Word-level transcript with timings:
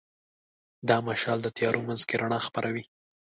دا 0.89 0.97
مشال 1.07 1.39
د 1.43 1.47
تیارو 1.57 1.85
منځ 1.87 2.01
کې 2.07 2.15
رڼا 2.21 2.39
خپروي. 2.47 2.83